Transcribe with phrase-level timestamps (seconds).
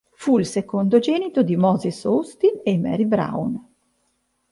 [0.15, 3.67] Fu il secondogenito di Moses Austin e Mary Brown.